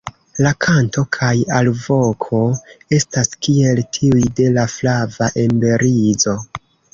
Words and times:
La 0.43 0.51
kanto 0.65 1.01
kaj 1.17 1.33
alvoko 1.57 2.39
estas 2.97 3.29
kiel 3.49 3.83
tiuj 3.99 4.25
de 4.41 4.49
la 4.57 4.65
Flava 4.73 5.29
emberizo. 5.45 6.35